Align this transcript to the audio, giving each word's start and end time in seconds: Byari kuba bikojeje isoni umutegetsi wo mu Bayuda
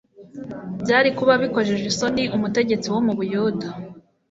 Byari 0.81 1.09
kuba 1.17 1.33
bikojeje 1.43 1.83
isoni 1.91 2.23
umutegetsi 2.35 2.87
wo 2.93 2.99
mu 3.05 3.13
Bayuda 3.19 3.67